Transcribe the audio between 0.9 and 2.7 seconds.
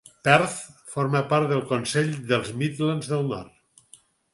forma part del Consell dels